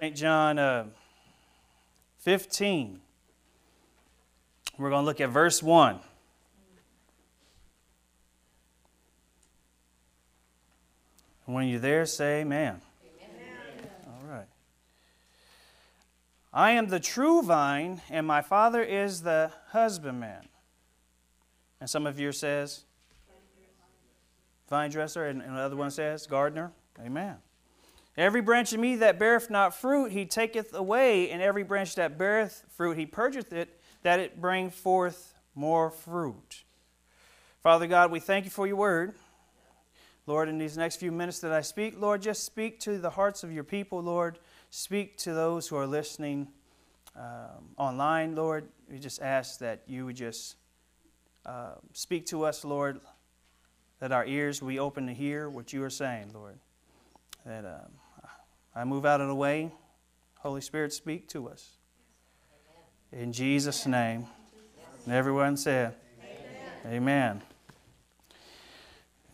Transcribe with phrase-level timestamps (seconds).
[0.00, 0.14] St.
[0.14, 0.84] John uh,
[2.20, 3.00] 15.
[4.78, 5.98] We're going to look at verse 1.
[11.46, 12.80] When you're there, say amen.
[13.02, 13.90] amen.
[14.06, 14.46] All right.
[16.52, 20.46] I am the true vine, and my Father is the husbandman.
[21.80, 22.84] And some of you says,
[24.70, 26.70] vine dresser, and another one says, gardener.
[27.04, 27.38] Amen.
[28.18, 32.18] Every branch in me that beareth not fruit, he taketh away, and every branch that
[32.18, 36.64] beareth fruit, he purgeth it, that it bring forth more fruit.
[37.62, 39.14] Father God, we thank you for your word.
[40.26, 43.44] Lord, in these next few minutes that I speak, Lord, just speak to the hearts
[43.44, 44.40] of your people, Lord.
[44.70, 46.48] Speak to those who are listening
[47.14, 48.66] um, online, Lord.
[48.90, 50.56] We just ask that you would just
[51.46, 53.00] uh, speak to us, Lord,
[54.00, 56.58] that our ears we open to hear what you are saying, Lord.
[57.46, 57.92] That um,
[58.74, 59.72] I move out of the way.
[60.38, 61.76] Holy Spirit, speak to us.
[63.12, 64.26] In Jesus' name.
[65.04, 65.94] And everyone said,
[66.84, 66.92] Amen.
[66.94, 67.42] Amen.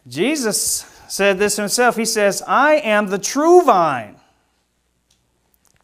[0.06, 1.96] Jesus said this himself.
[1.96, 4.16] He says, I am the true vine.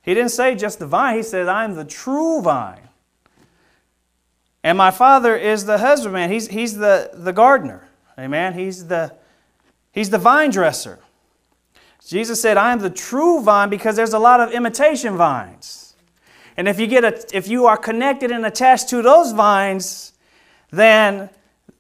[0.03, 2.89] He didn't say just the vine, he said, I am the true vine.
[4.63, 6.31] And my father is the husbandman.
[6.31, 7.89] He's, he's the, the gardener.
[8.19, 8.55] Amen.
[8.55, 9.15] He's the,
[9.93, 10.99] he's the vine dresser.
[12.07, 15.95] Jesus said, I am the true vine because there's a lot of imitation vines.
[16.57, 20.13] And if you, get a, if you are connected and attached to those vines,
[20.71, 21.31] then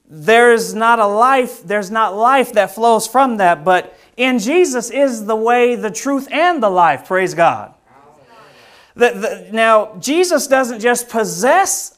[0.09, 3.65] there's not a life, there's not life that flows from that.
[3.65, 7.07] But in Jesus is the way, the truth, and the life.
[7.07, 7.75] Praise God.
[8.95, 11.97] The, the, now, Jesus doesn't just possess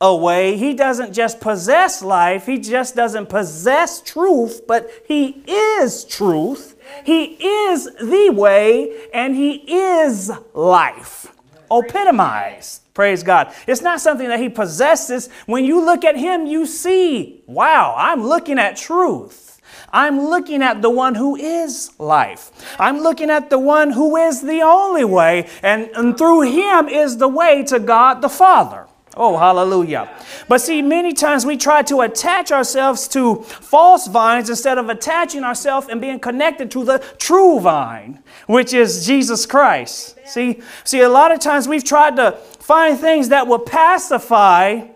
[0.00, 6.04] a way, He doesn't just possess life, He just doesn't possess truth, but He is
[6.04, 6.75] truth.
[7.04, 7.24] He
[7.68, 11.32] is the way and He is life.
[11.70, 12.82] Epitomized.
[12.94, 13.52] Praise God.
[13.66, 15.28] It's not something that He possesses.
[15.46, 19.60] When you look at Him, you see, wow, I'm looking at truth.
[19.92, 22.50] I'm looking at the one who is life.
[22.78, 27.18] I'm looking at the one who is the only way, and, and through Him is
[27.18, 28.85] the way to God the Father.
[29.18, 30.10] Oh, hallelujah.
[30.46, 35.42] But see, many times we try to attach ourselves to false vines instead of attaching
[35.42, 40.18] ourselves and being connected to the true vine, which is Jesus Christ.
[40.26, 44.86] See, see, a lot of times we've tried to find things that will pacify,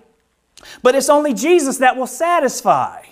[0.83, 3.03] but it's only Jesus that will satisfy.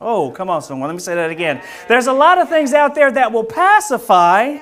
[0.00, 0.88] Oh, come on, someone.
[0.88, 1.62] Let me say that again.
[1.88, 4.58] There's a lot of things out there that will pacify,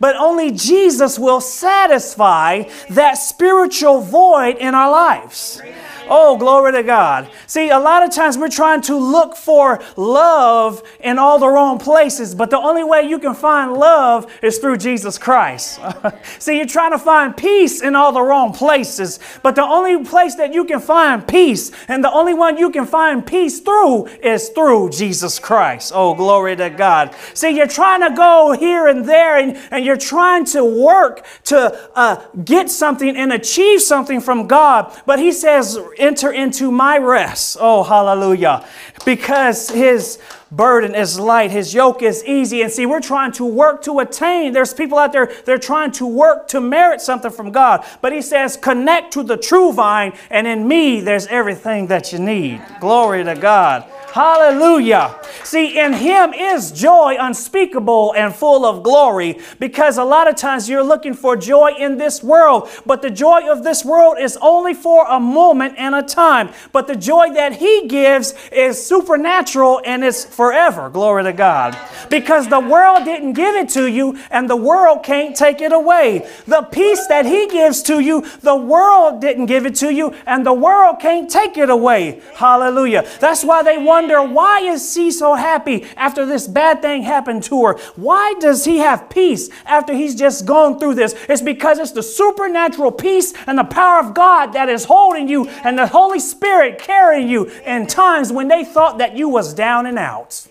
[0.00, 5.60] but only Jesus will satisfy that spiritual void in our lives.
[6.08, 7.30] Oh, glory to God.
[7.46, 11.78] See, a lot of times we're trying to look for love in all the wrong
[11.78, 15.80] places, but the only way you can find love is through Jesus Christ.
[16.38, 20.34] See, you're trying to find peace in all the wrong places, but the only place
[20.36, 24.48] that you can find peace and the only one you can find peace through is
[24.50, 25.92] through Jesus Christ.
[25.94, 27.14] Oh, glory to God.
[27.34, 31.78] See, you're trying to go here and there and, and you're trying to work to
[31.94, 37.56] uh, get something and achieve something from God, but He says, enter into my rest.
[37.60, 38.64] Oh, hallelujah.
[39.04, 40.18] Because his
[40.50, 42.62] burden is light, his yoke is easy.
[42.62, 44.52] And see, we're trying to work to attain.
[44.52, 47.84] There's people out there, they're trying to work to merit something from God.
[48.00, 52.18] But he says, connect to the true vine, and in me, there's everything that you
[52.18, 52.62] need.
[52.80, 53.84] Glory to God.
[54.12, 55.14] Hallelujah.
[55.44, 60.68] See, in Him is joy unspeakable and full of glory because a lot of times
[60.68, 64.74] you're looking for joy in this world, but the joy of this world is only
[64.74, 66.50] for a moment and a time.
[66.72, 70.88] But the joy that He gives is supernatural and it's forever.
[70.90, 71.78] Glory to God.
[72.10, 76.28] Because the world didn't give it to you and the world can't take it away.
[76.46, 80.44] The peace that He gives to you, the world didn't give it to you and
[80.44, 82.20] the world can't take it away.
[82.34, 83.06] Hallelujah.
[83.20, 87.66] That's why they wonder why is he so happy after this bad thing happened to
[87.66, 87.78] her?
[87.96, 91.14] Why does he have peace after he's just gone through this?
[91.28, 95.48] It's because it's the supernatural peace and the power of God that is holding you
[95.64, 99.86] and the Holy Spirit carrying you in times when they thought that you was down
[99.86, 100.46] and out.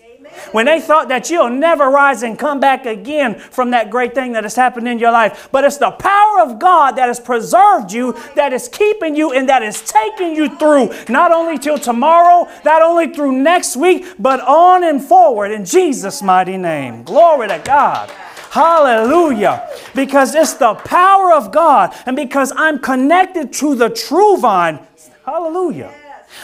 [0.52, 4.32] When they thought that you'll never rise and come back again from that great thing
[4.32, 5.48] that has happened in your life.
[5.52, 9.48] But it's the power of God that has preserved you, that is keeping you, and
[9.48, 14.40] that is taking you through, not only till tomorrow, not only through next week, but
[14.40, 17.02] on and forward in Jesus' mighty name.
[17.04, 18.10] Glory to God.
[18.50, 19.68] Hallelujah.
[19.94, 24.80] Because it's the power of God, and because I'm connected to the true vine.
[25.26, 25.92] Hallelujah.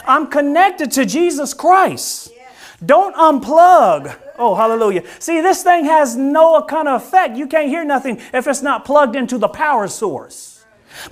[0.05, 2.31] I'm connected to Jesus Christ.
[2.85, 4.17] Don't unplug.
[4.37, 5.03] Oh, hallelujah.
[5.19, 7.37] See, this thing has no kind of effect.
[7.37, 10.55] You can't hear nothing if it's not plugged into the power source.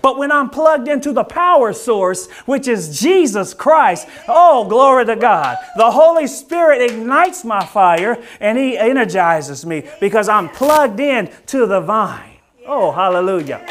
[0.02, 5.16] But when I'm plugged into the power source, which is Jesus Christ, oh, glory to
[5.16, 5.58] God.
[5.76, 11.66] The Holy Spirit ignites my fire and He energizes me because I'm plugged in to
[11.66, 12.38] the vine.
[12.66, 13.66] Oh, hallelujah.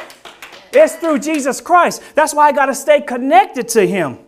[0.73, 2.03] It's through Jesus Christ.
[2.15, 4.19] That's why I got to stay connected to Him.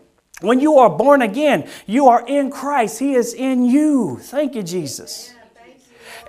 [0.40, 2.98] When you are born again, you are in Christ.
[2.98, 4.19] He is in you.
[4.20, 5.34] Thank you, Jesus.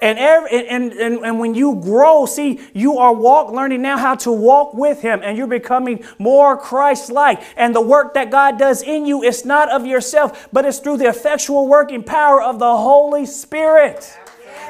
[0.01, 4.15] And, every, and, and, and when you grow, see, you are walk, learning now how
[4.15, 7.41] to walk with Him, and you're becoming more Christ like.
[7.55, 10.97] And the work that God does in you is not of yourself, but it's through
[10.97, 14.13] the effectual working power of the Holy Spirit.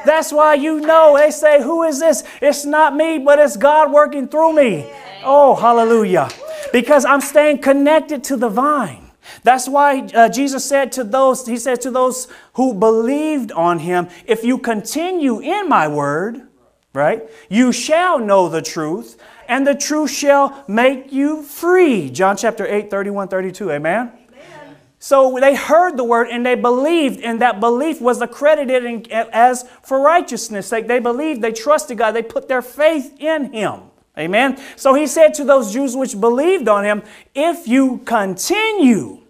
[0.05, 2.23] That's why you know they say, Who is this?
[2.41, 4.87] It's not me, but it's God working through me.
[5.23, 6.29] Oh, hallelujah.
[6.71, 9.04] Because I'm staying connected to the vine.
[9.45, 14.09] That's why uh, Jesus said to those, He said to those who believed on Him,
[14.25, 16.47] if you continue in my word,
[16.93, 22.09] right, you shall know the truth, and the truth shall make you free.
[22.09, 23.69] John chapter 8, 31, 32.
[23.69, 24.11] Amen?
[24.31, 24.75] Amen.
[24.97, 29.69] So they heard the word and they believed, and that belief was accredited in, as
[29.83, 30.71] for righteousness.
[30.71, 33.81] Like they believed, they trusted God, they put their faith in Him.
[34.17, 34.57] Amen.
[34.75, 37.03] So he said to those Jews which believed on him,
[37.33, 39.24] if you continue.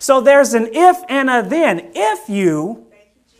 [0.00, 1.92] So there's an if and a then.
[1.94, 2.86] If you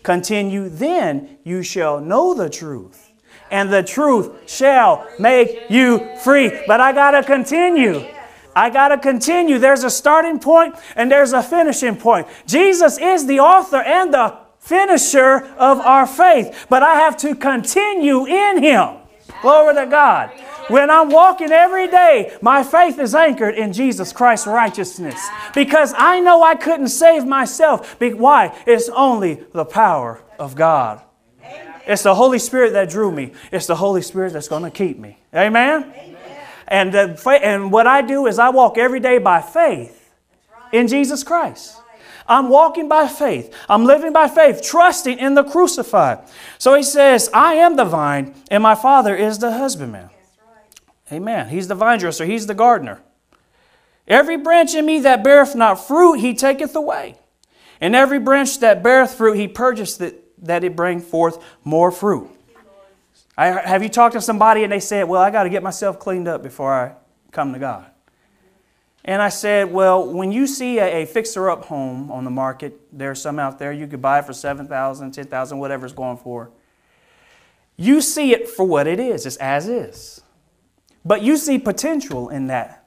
[0.03, 3.13] continue, then you shall know the truth.
[3.51, 6.63] And the truth shall make you free.
[6.67, 8.07] But I got to continue.
[8.55, 9.59] I got to continue.
[9.59, 12.29] There's a starting point and there's a finishing point.
[12.47, 16.67] Jesus is the author and the finisher of our faith.
[16.69, 18.97] But I have to continue in Him.
[19.41, 20.31] Glory to God.
[20.71, 25.21] When I'm walking every day, my faith is anchored in Jesus Christ's righteousness
[25.55, 28.01] because I know I couldn't save myself.
[28.01, 28.57] Why?
[28.67, 31.03] It's only the power of God.
[31.87, 33.33] It's the Holy Spirit that drew me.
[33.51, 35.19] It's the Holy Spirit that's going to keep me.
[35.35, 35.93] Amen?
[36.69, 40.13] And, uh, and what I do is I walk every day by faith
[40.73, 41.77] in Jesus Christ.
[42.29, 43.53] I'm walking by faith.
[43.69, 46.21] I'm living by faith, trusting in the crucified.
[46.59, 50.10] So he says, I am the vine, and my Father is the husbandman.
[51.13, 51.49] Amen.
[51.49, 53.01] He's the vine dresser, He's the gardener.
[54.07, 57.17] Every branch in me that beareth not fruit, He taketh away.
[57.81, 62.31] And every branch that beareth fruit, He purgeth it, that it bring forth more fruit.
[63.37, 65.99] I, have you talked to somebody and they said, Well, I got to get myself
[65.99, 66.93] cleaned up before I
[67.33, 67.87] come to God?
[69.05, 72.79] And I said, Well, when you see a, a fixer up home on the market,
[72.93, 76.51] there's some out there you could buy for 7000 10000 whatever it's going for.
[77.77, 80.21] You see it for what it is, it's as is.
[81.05, 82.85] But you see potential in that.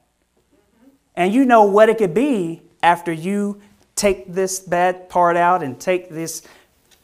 [1.16, 3.60] And you know what it could be after you
[3.94, 6.42] take this bad part out and take this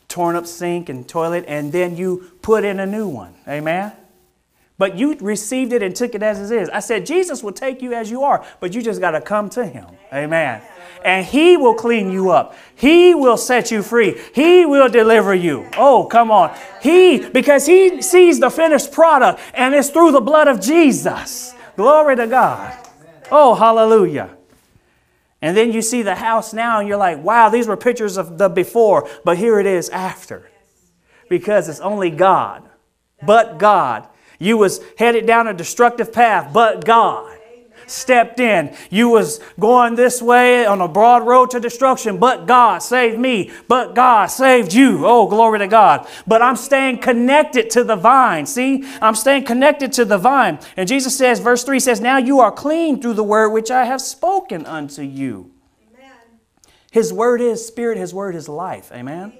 [0.09, 3.35] torn up sink and toilet and then you put in a new one.
[3.47, 3.93] Amen?
[4.81, 6.71] But you received it and took it as it is.
[6.71, 9.51] I said, Jesus will take you as you are, but you just got to come
[9.51, 9.85] to Him.
[10.11, 10.63] Amen.
[11.05, 12.57] And He will clean you up.
[12.77, 14.19] He will set you free.
[14.35, 15.69] He will deliver you.
[15.77, 16.57] Oh, come on.
[16.81, 21.55] He, because He sees the finished product and it's through the blood of Jesus.
[21.77, 22.75] Glory to God.
[23.31, 24.35] Oh, hallelujah.
[25.43, 28.39] And then you see the house now and you're like, wow, these were pictures of
[28.39, 30.51] the before, but here it is after.
[31.29, 32.67] Because it's only God,
[33.23, 34.07] but God
[34.41, 37.31] you was headed down a destructive path, but God
[37.87, 38.75] stepped in.
[38.89, 43.51] You was going this way on a broad road to destruction, but God saved me.
[43.69, 45.07] But God saved you.
[45.07, 46.09] Oh, glory to God.
[46.27, 48.47] But I'm staying connected to the vine.
[48.47, 50.59] See, I'm staying connected to the vine.
[50.77, 53.85] And Jesus says, verse 3 says, Now you are clean through the word which I
[53.85, 55.51] have spoken unto you.
[55.95, 56.13] Amen.
[56.91, 58.91] His word is spirit, His word is life.
[58.93, 59.33] Amen.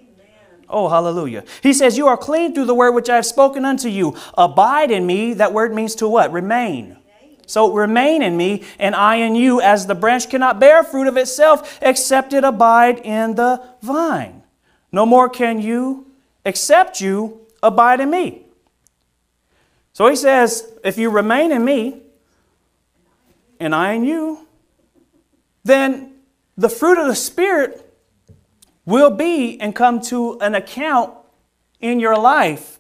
[0.71, 1.45] Oh, hallelujah.
[1.63, 4.17] He says, You are clean through the word which I have spoken unto you.
[4.39, 5.35] Abide in me.
[5.35, 6.33] That word means to what?
[6.33, 6.97] Remain.
[7.47, 11.17] So remain in me, and I in you, as the branch cannot bear fruit of
[11.17, 14.45] itself except it abide in the vine.
[14.93, 16.07] No more can you,
[16.45, 18.47] except you abide in me.
[19.93, 22.03] So he says, If you remain in me,
[23.59, 24.47] and I in you,
[25.65, 26.13] then
[26.57, 27.90] the fruit of the Spirit
[28.85, 31.15] will be and come to an account
[31.81, 32.79] in your life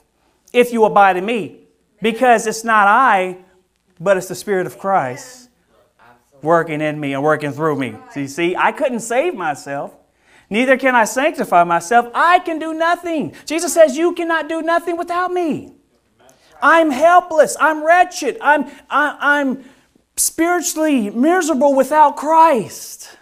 [0.53, 1.67] if you abide in me.
[2.03, 3.39] Because it's not I,
[3.99, 5.51] but it's the Spirit of Christ
[6.43, 7.97] working in me and working through me.
[8.13, 9.95] See, see, I couldn't save myself.
[10.49, 12.11] Neither can I sanctify myself.
[12.15, 13.35] I can do nothing.
[13.47, 15.73] Jesus says, You cannot do nothing without me.
[16.63, 17.57] I'm helpless.
[17.61, 18.37] I'm wretched.
[18.41, 19.65] I'm, I, am i am
[20.17, 23.17] spiritually miserable without Christ.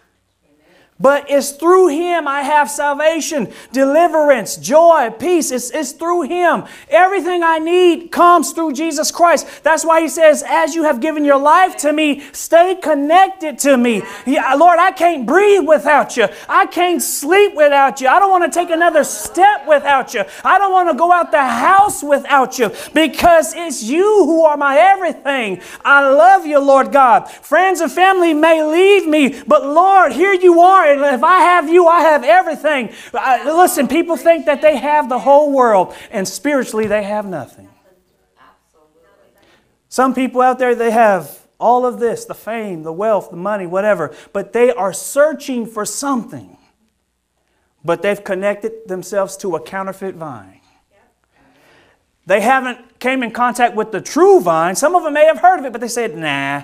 [1.01, 5.53] But it's through Him I have salvation, deliverance, joy, peace.
[5.53, 6.65] It's, it's through Him.
[6.89, 9.63] Everything I need comes through Jesus Christ.
[9.63, 13.77] That's why He says, As you have given your life to me, stay connected to
[13.77, 14.03] me.
[14.27, 16.27] Yeah, Lord, I can't breathe without you.
[16.49, 18.09] I can't sleep without you.
[18.09, 20.25] I don't want to take another step without you.
[20.45, 24.57] I don't want to go out the house without you because it's you who are
[24.57, 25.61] my everything.
[25.85, 27.31] I love you, Lord God.
[27.31, 31.87] Friends and family may leave me, but Lord, here you are if I have you,
[31.87, 32.93] I have everything.
[33.15, 37.69] I, listen, people think that they have the whole world, and spiritually they have nothing.
[39.89, 43.67] Some people out there, they have all of this the fame, the wealth, the money,
[43.67, 46.57] whatever, but they are searching for something.
[47.85, 50.61] But they've connected themselves to a counterfeit vine.
[52.27, 54.77] They haven't came in contact with the true vine.
[54.77, 56.63] Some of them may have heard of it, but they said, nah.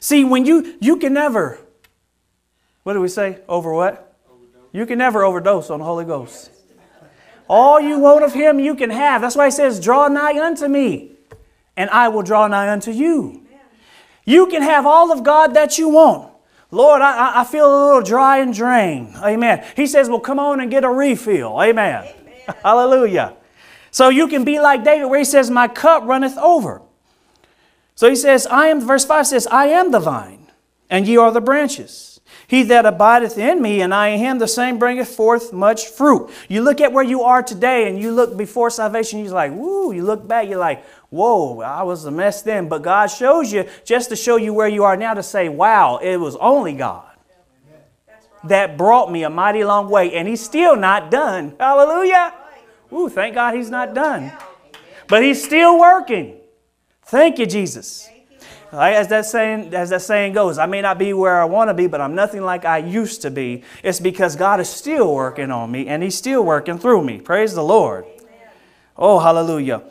[0.00, 1.60] See, when you you can never
[2.82, 3.38] what do we say?
[3.48, 4.16] Over what?
[4.28, 4.68] Overdose.
[4.72, 6.50] You can never overdose on the Holy Ghost.
[7.48, 9.20] All you want of Him, you can have.
[9.20, 11.12] That's why He says, Draw nigh unto me,
[11.76, 13.46] and I will draw nigh unto you.
[14.24, 16.32] You can have all of God that you want.
[16.70, 19.14] Lord, I, I feel a little dry and drained.
[19.16, 19.64] Amen.
[19.76, 21.60] He says, Well, come on and get a refill.
[21.60, 22.04] Amen.
[22.04, 22.56] Amen.
[22.62, 23.36] Hallelujah.
[23.90, 26.80] So you can be like David, where he says, My cup runneth over.
[27.94, 30.50] So he says, I am, verse 5 says, I am the vine,
[30.88, 32.11] and ye are the branches.
[32.52, 36.30] He that abideth in me and I in him, the same bringeth forth much fruit.
[36.50, 39.90] You look at where you are today and you look before salvation, you're like, woo,
[39.90, 42.68] you look back, you're like, whoa, I was a mess then.
[42.68, 45.96] But God shows you just to show you where you are now to say, wow,
[45.96, 47.08] it was only God
[48.44, 51.54] that brought me a mighty long way, and He's still not done.
[51.58, 52.34] Hallelujah.
[52.92, 54.30] Ooh, thank God He's not done.
[55.08, 56.36] But He's still working.
[57.04, 58.10] Thank you, Jesus.
[58.72, 61.74] As that saying, as that saying goes, I may not be where I want to
[61.74, 63.64] be, but I'm nothing like I used to be.
[63.82, 67.20] It's because God is still working on me and He's still working through me.
[67.20, 68.06] Praise the Lord.
[68.06, 68.48] Amen.
[68.96, 69.82] Oh, hallelujah.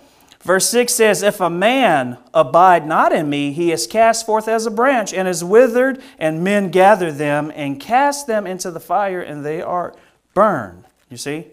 [0.41, 4.65] Verse 6 says, If a man abide not in me, he is cast forth as
[4.65, 9.21] a branch and is withered, and men gather them and cast them into the fire,
[9.21, 9.93] and they are
[10.33, 10.85] burned.
[11.09, 11.47] You see?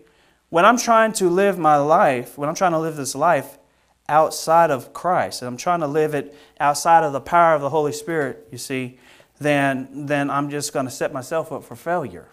[0.49, 3.59] When I'm trying to live my life, when I'm trying to live this life,
[4.09, 7.71] outside of Christ, and I'm trying to live it outside of the power of the
[7.71, 8.99] Holy Spirit, you see,
[9.39, 12.29] then, then I'm just going to set myself up for failure.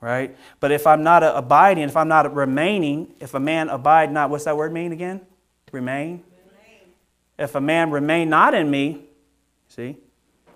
[0.00, 0.36] Right?
[0.60, 4.44] But if I'm not abiding, if I'm not remaining, if a man abide not, what's
[4.44, 5.22] that word mean again?
[5.72, 6.22] Remain.
[6.46, 6.80] remain.
[7.38, 9.06] If a man remain not in me,
[9.68, 9.96] see,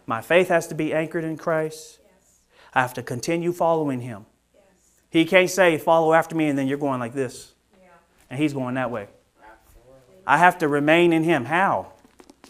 [0.06, 1.98] my faith has to be anchored in Christ.
[2.04, 2.40] Yes.
[2.74, 4.26] I have to continue following him.
[4.54, 4.62] Yes.
[5.08, 7.54] He can't say, follow after me, and then you're going like this.
[7.80, 7.88] Yeah.
[8.28, 9.08] And he's going that way.
[10.30, 11.44] I have to remain in Him.
[11.44, 11.92] How?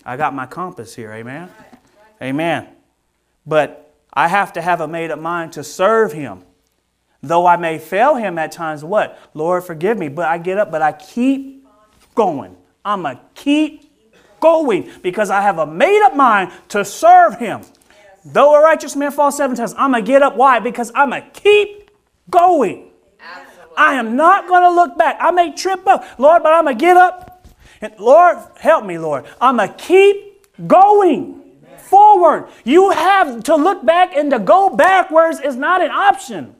[0.04, 1.48] I got my compass here, amen?
[2.20, 2.68] Amen.
[3.46, 6.42] But I have to have a made up mind to serve Him.
[7.22, 9.18] Though I may fail Him at times, what?
[9.32, 10.08] Lord, forgive me.
[10.10, 11.66] But I get up, but I keep
[12.14, 12.54] going.
[12.84, 13.90] I'm going to keep
[14.40, 17.62] going because I have a made up mind to serve Him.
[18.26, 20.36] Though a righteous man falls seven times, I'm going to get up.
[20.36, 20.58] Why?
[20.58, 21.90] Because I'm going to keep
[22.28, 22.90] going.
[23.18, 23.76] Absolutely.
[23.78, 25.16] I am not going to look back.
[25.18, 27.29] I may trip up, Lord, but I'm going to get up
[27.80, 29.26] and Lord, help me, Lord.
[29.40, 31.78] I'm going to keep going Amen.
[31.78, 32.48] forward.
[32.64, 36.56] You have to look back and to go backwards is not an option.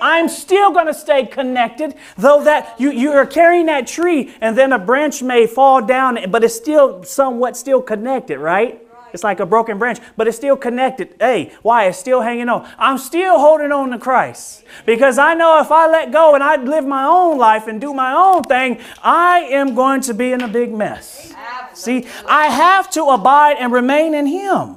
[0.00, 4.58] I'm still going to stay connected, though that you, you are carrying that tree and
[4.58, 8.82] then a branch may fall down, but it's still somewhat still connected, right?
[9.12, 11.14] It's like a broken branch, but it's still connected.
[11.20, 11.86] Hey, why?
[11.86, 12.68] It's still hanging on.
[12.78, 16.56] I'm still holding on to Christ because I know if I let go and I
[16.56, 20.40] live my own life and do my own thing, I am going to be in
[20.40, 21.34] a big mess.
[21.74, 24.76] See, I have to abide and remain in Him.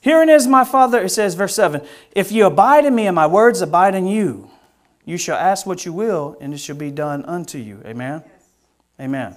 [0.00, 3.26] Herein is my Father, it says, verse 7 If you abide in me and my
[3.26, 4.50] words abide in you,
[5.04, 7.80] you shall ask what you will, and it shall be done unto you.
[7.84, 8.22] Amen?
[8.24, 8.42] Yes.
[9.00, 9.36] Amen.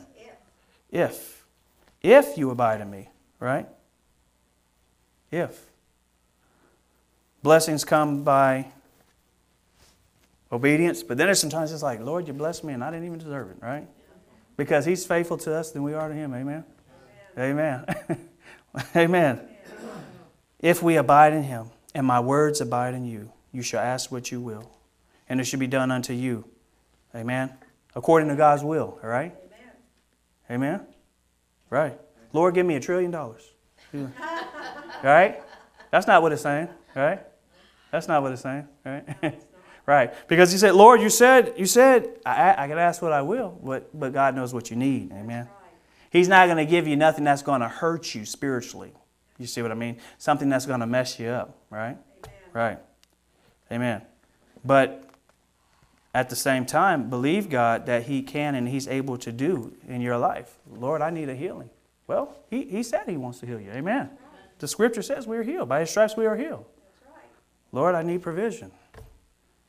[0.92, 0.92] If.
[0.92, 1.38] if.
[2.04, 3.68] If you abide in me, right?
[5.32, 5.70] If.
[7.42, 8.68] Blessings come by
[10.52, 13.20] obedience, but then there's sometimes it's like, Lord, you blessed me and I didn't even
[13.20, 13.88] deserve it, right?
[14.58, 16.34] Because He's faithful to us than we are to Him.
[16.34, 16.64] Amen.
[17.38, 17.86] Amen.
[18.96, 19.42] Amen.
[20.60, 24.32] If we abide in Him and my words abide in you, you shall ask what
[24.32, 24.70] you will,
[25.28, 26.46] and it shall be done unto you.
[27.16, 27.52] Amen.
[27.96, 29.36] According to God's will, all right?
[30.50, 30.78] Amen.
[30.78, 30.88] Amen?
[31.70, 32.00] Right.
[32.34, 33.52] Lord, give me a trillion dollars.
[35.04, 35.42] Right?
[35.92, 37.22] That's not what it's saying, right?
[37.92, 39.44] That's not what it's saying, right?
[39.86, 40.14] right.
[40.28, 43.60] Because he said, Lord, you said, you said, I, I can ask what I will,
[43.64, 45.12] but, but God knows what you need.
[45.12, 45.50] Amen.
[46.10, 48.94] He's not going to give you nothing that's going to hurt you spiritually.
[49.38, 49.98] You see what I mean?
[50.18, 51.98] Something that's going to mess you up, right?
[52.54, 52.80] Right.
[53.72, 54.02] Amen.
[54.64, 55.10] But
[56.14, 60.02] at the same time, believe God that He can and He's able to do in
[60.02, 60.58] your life.
[60.70, 61.70] Lord, I need a healing.
[62.12, 63.72] Well, He, he said He wants to heal you.
[63.72, 64.10] Amen.
[64.60, 65.70] The scripture says we are healed.
[65.70, 66.66] By His stripes we are healed.
[67.72, 68.70] Lord, I need provision.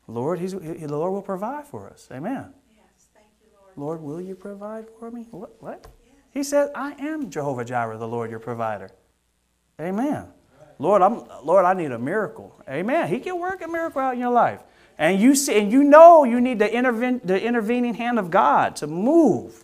[0.09, 2.09] Lord, he's, he, the Lord will provide for us.
[2.11, 2.53] Amen.
[2.69, 3.47] Yes, thank you,
[3.77, 4.01] Lord.
[4.01, 5.25] Lord, will you provide for me?
[5.31, 5.63] What?
[5.63, 5.87] what?
[6.33, 8.91] He said, I am Jehovah Jireh, the Lord your provider.
[9.81, 10.27] Amen.
[10.81, 12.61] Lord, I'm Lord, I need a miracle.
[12.69, 13.09] Amen.
[13.09, 14.61] He can work a miracle out in your life.
[14.99, 18.75] And you see, and you know you need the, interven, the intervening hand of God
[18.77, 19.63] to move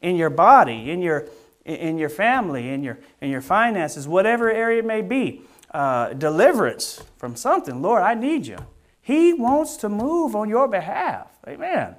[0.00, 1.26] in your body, in your
[1.64, 5.42] in your family, in your in your finances, whatever area it may be.
[5.70, 7.82] Uh, deliverance from something.
[7.82, 8.58] Lord, I need you.
[9.00, 11.26] He wants to move on your behalf.
[11.48, 11.96] Amen.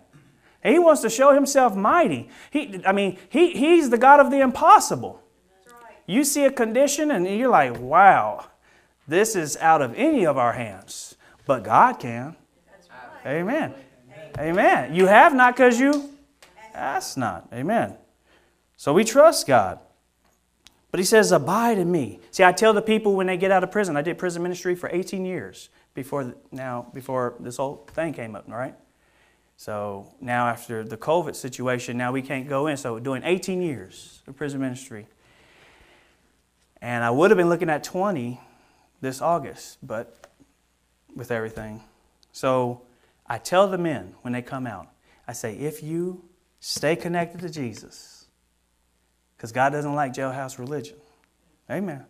[0.63, 2.29] He wants to show himself mighty.
[2.49, 5.21] He, I mean, he, he's the God of the impossible.
[6.07, 8.45] You see a condition and you're like, wow,
[9.07, 11.15] this is out of any of our hands.
[11.45, 12.35] But God can.
[13.25, 13.73] Amen.
[14.39, 14.95] Amen.
[14.95, 16.09] You have not because you
[16.73, 17.47] ask not.
[17.53, 17.97] Amen.
[18.77, 19.79] So we trust God.
[20.91, 22.19] But he says, Abide in me.
[22.31, 24.75] See, I tell the people when they get out of prison, I did prison ministry
[24.75, 28.75] for 18 years before now, before this whole thing came up, right?
[29.57, 32.77] So now after the COVID situation, now we can't go in.
[32.77, 35.07] So doing 18 years of prison ministry.
[36.81, 38.39] And I would have been looking at 20
[39.01, 40.27] this August, but
[41.15, 41.81] with everything.
[42.31, 42.81] So
[43.27, 44.87] I tell the men when they come out,
[45.27, 46.23] I say, if you
[46.59, 48.14] stay connected to Jesus,
[49.35, 50.97] because God doesn't like jailhouse religion.
[51.69, 52.05] Amen.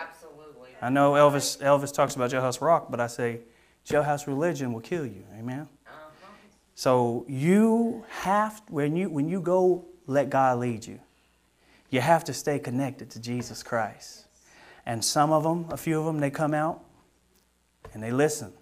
[0.00, 0.70] Absolutely.
[0.80, 3.40] I know Elvis, Elvis talks about jailhouse rock, but I say
[3.86, 5.24] jailhouse religion will kill you.
[5.38, 5.68] Amen.
[5.86, 6.26] Uh-huh.
[6.74, 11.00] So you have when you when you go let God lead you.
[11.90, 14.26] You have to stay connected to Jesus Christ.
[14.86, 16.82] And some of them, a few of them, they come out
[17.94, 18.52] and they listen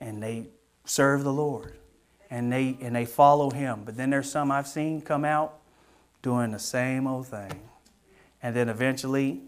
[0.00, 0.48] and they
[0.84, 1.76] serve the Lord
[2.30, 3.82] and they and they follow him.
[3.84, 5.57] But then there's some I've seen come out
[6.22, 7.60] doing the same old thing.
[8.42, 9.42] And then eventually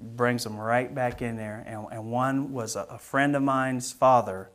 [0.00, 1.64] brings them right back in there.
[1.66, 4.50] And, and one was a, a friend of mine's father.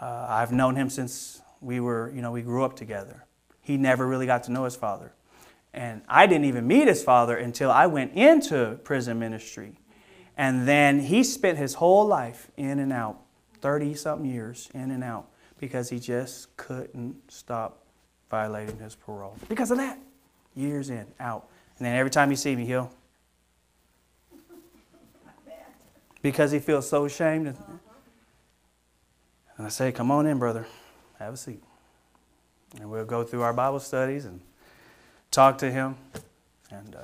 [0.00, 3.24] Uh, I've known him since we were, you know, we grew up together.
[3.60, 5.12] He never really got to know his father.
[5.72, 9.78] And I didn't even meet his father until I went into prison ministry.
[10.36, 13.20] And then he spent his whole life in and out,
[13.60, 17.84] 30 something years in and out, because he just couldn't stop
[18.30, 19.36] violating his parole.
[19.48, 19.98] Because of that,
[20.54, 21.48] years in, out.
[21.78, 22.92] And then every time you see me, he'll,
[26.22, 27.46] because he feels so ashamed.
[27.48, 27.56] And
[29.58, 30.66] I say, Come on in, brother.
[31.18, 31.62] Have a seat.
[32.78, 34.40] And we'll go through our Bible studies and
[35.30, 35.96] talk to him.
[36.70, 37.00] And uh,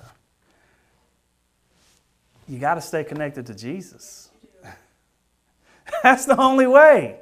[2.48, 4.30] you got to stay connected to Jesus.
[6.02, 7.18] That's the only way.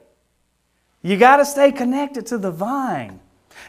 [1.03, 3.21] You got to stay connected to the vine.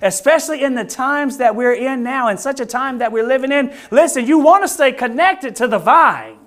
[0.02, 3.52] Especially in the times that we're in now, in such a time that we're living
[3.52, 3.74] in.
[3.92, 6.38] Listen, you want to stay connected to the vine,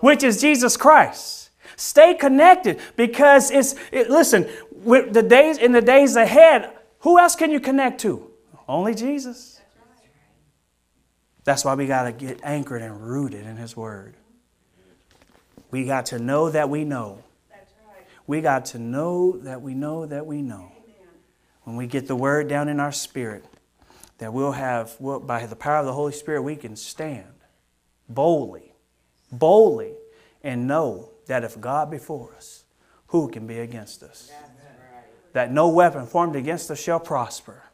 [0.00, 1.50] which is Jesus Christ.
[1.76, 7.36] Stay connected because it's, it, listen, with the days, in the days ahead, who else
[7.36, 8.30] can you connect to?
[8.66, 9.60] Only Jesus.
[11.44, 14.14] That's why we got to get anchored and rooted in His Word.
[15.70, 17.22] We got to know that we know.
[18.26, 20.70] We got to know that we know that we know.
[21.68, 23.44] When we get the Word down in our spirit,
[24.16, 27.26] that we'll have, we'll, by the power of the Holy Spirit, we can stand
[28.08, 28.72] boldly,
[29.30, 29.92] boldly,
[30.42, 32.64] and know that if God be before us,
[33.08, 34.32] who can be against us?
[35.34, 37.64] That no weapon formed against us shall prosper.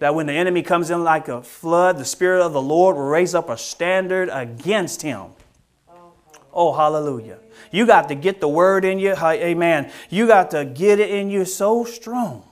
[0.00, 3.04] That when the enemy comes in like a flood, the Spirit of the Lord will
[3.04, 5.26] raise up a standard against him.
[6.52, 7.38] Oh, hallelujah.
[7.70, 9.14] You got to get the word in you.
[9.14, 9.92] Amen.
[10.10, 12.48] You got to get it in you so strong.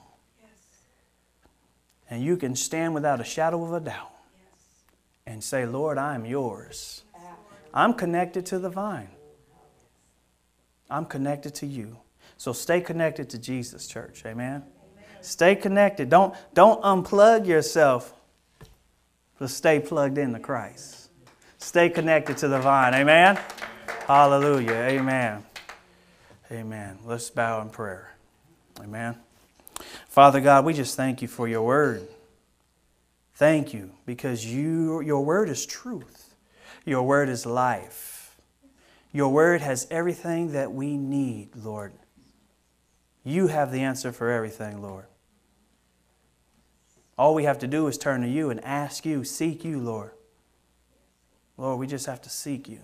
[2.10, 4.10] And you can stand without a shadow of a doubt
[5.26, 7.04] and say, Lord, I am yours.
[7.72, 9.08] I'm connected to the vine.
[10.90, 11.98] I'm connected to you.
[12.36, 14.22] So stay connected to Jesus, church.
[14.26, 14.56] Amen.
[14.56, 14.64] Amen.
[15.20, 16.10] Stay connected.
[16.10, 18.12] Don't, don't unplug yourself,
[19.38, 21.10] but stay plugged into Christ.
[21.58, 22.94] Stay connected to the vine.
[22.94, 23.38] Amen.
[24.06, 24.72] Hallelujah.
[24.72, 25.44] Amen.
[26.50, 26.98] Amen.
[27.04, 28.14] Let's bow in prayer.
[28.80, 29.16] Amen.
[30.10, 32.08] Father God, we just thank you for your word.
[33.34, 36.34] Thank you because you, your word is truth.
[36.84, 38.36] Your word is life.
[39.12, 41.92] Your word has everything that we need, Lord.
[43.22, 45.06] You have the answer for everything, Lord.
[47.16, 50.10] All we have to do is turn to you and ask you, seek you, Lord.
[51.56, 52.80] Lord, we just have to seek you.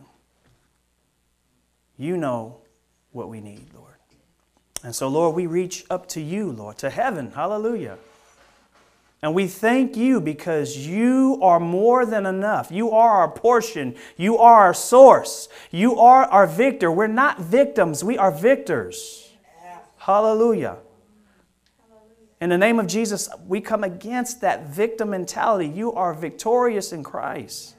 [1.98, 2.58] You know
[3.10, 3.95] what we need, Lord.
[4.82, 7.32] And so, Lord, we reach up to you, Lord, to heaven.
[7.32, 7.98] Hallelujah.
[9.22, 12.70] And we thank you because you are more than enough.
[12.70, 13.96] You are our portion.
[14.16, 15.48] You are our source.
[15.70, 16.92] You are our victor.
[16.92, 19.30] We're not victims, we are victors.
[19.98, 20.76] Hallelujah.
[22.40, 25.66] In the name of Jesus, we come against that victim mentality.
[25.66, 27.75] You are victorious in Christ.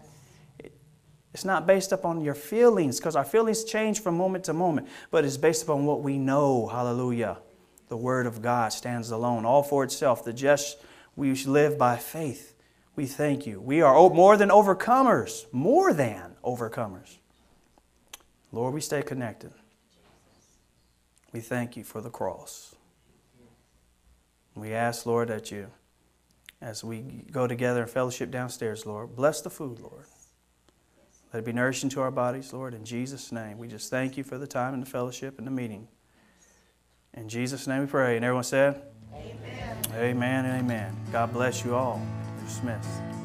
[1.38, 5.24] It's not based upon your feelings because our feelings change from moment to moment, but
[5.24, 6.66] it's based upon what we know.
[6.66, 7.38] Hallelujah.
[7.90, 10.24] The Word of God stands alone, all for itself.
[10.24, 10.80] The just
[11.16, 12.56] we live by faith.
[12.96, 13.62] We thank you.
[13.62, 17.18] We are more than overcomers, more than overcomers.
[18.52, 19.52] Lord, we stay connected.
[21.34, 22.74] We thank you for the cross.
[24.56, 25.68] We ask, Lord, that you,
[26.62, 30.06] as we go together in fellowship downstairs, Lord, bless the food, Lord.
[31.34, 32.74] Let it be nourishing to our bodies, Lord.
[32.74, 35.52] In Jesus' name, we just thank you for the time and the fellowship and the
[35.52, 35.88] meeting.
[37.14, 38.16] In Jesus' name we pray.
[38.16, 38.82] And everyone said,
[39.14, 39.78] Amen.
[39.94, 40.96] Amen and amen.
[41.12, 42.02] God bless you all.
[42.38, 43.17] You're dismissed.